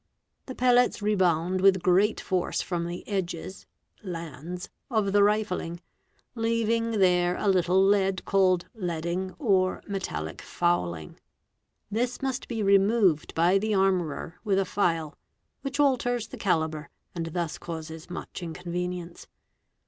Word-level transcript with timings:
The 0.47 0.55
pellets 0.55 1.03
rebound 1.03 1.61
with 1.61 1.83
great 1.83 2.19
force— 2.19 2.59
from 2.63 2.87
the 2.87 3.07
edges 3.07 3.67
(''lands'') 4.03 4.67
of 4.89 5.11
the 5.13 5.21
rifling, 5.21 5.79
leaving 6.33 6.97
there 6.97 7.35
a 7.37 7.47
little 7.47 7.79
lead 7.79 8.25
called 8.25 8.65
© 8.65 8.67
'leading', 8.73 9.35
or 9.37 9.83
"metallic 9.87 10.41
fouling'. 10.41 11.19
This 11.91 12.19
must 12.19 12.47
be 12.47 12.63
removed 12.63 13.35
by 13.35 13.59
the 13.59 13.75
armourer— 13.75 14.37
with 14.43 14.57
a 14.57 14.65
file, 14.65 15.15
which 15.61 15.79
alters 15.79 16.29
the 16.29 16.35
calibre 16.37 16.89
and 17.13 17.27
thus 17.27 17.59
causes 17.59 18.09
much 18.09 18.41
inconvenience. 18.41 19.27